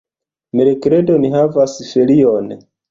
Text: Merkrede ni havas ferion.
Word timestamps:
Merkrede 0.59 1.19
ni 1.23 1.33
havas 1.37 1.79
ferion. 1.95 2.55